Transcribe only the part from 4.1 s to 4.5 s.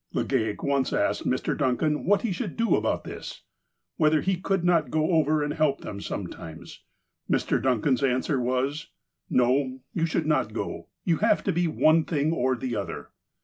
he